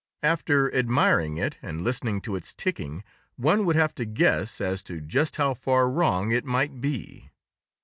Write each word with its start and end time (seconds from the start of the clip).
After 0.23 0.73
admiring 0.73 1.37
it 1.37 1.57
and 1.61 1.83
listening 1.83 2.21
to 2.21 2.35
its 2.35 2.55
ticking, 2.55 3.03
one 3.35 3.65
would 3.65 3.75
have 3.75 3.93
to 3.93 4.05
guess 4.05 4.59
as 4.59 4.81
to 4.81 4.99
just 4.99 5.35
how 5.35 5.53
far 5.53 5.91
wrong 5.91 6.31
it 6.31 6.43
might 6.43 6.81
be. 6.81 7.29